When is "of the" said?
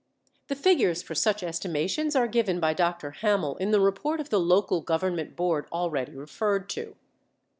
4.19-4.39